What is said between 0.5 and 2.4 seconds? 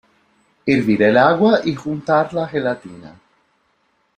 Hervir el agua y juntar